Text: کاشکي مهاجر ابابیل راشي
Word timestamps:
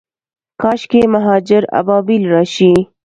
کاشکي 0.61 1.01
مهاجر 1.13 1.63
ابابیل 1.79 2.23
راشي 2.33 2.71